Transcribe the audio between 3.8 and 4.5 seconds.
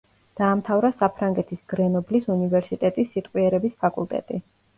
ფაკულტეტი.